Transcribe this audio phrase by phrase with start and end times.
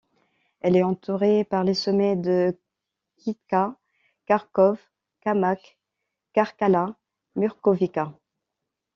[0.61, 2.57] Elle est entourée par les sommets de
[3.17, 3.75] Kitka,
[4.27, 4.79] Gărkov
[5.21, 5.77] kamăk,
[6.33, 6.95] Čarčalat,
[7.35, 8.11] Murgovica.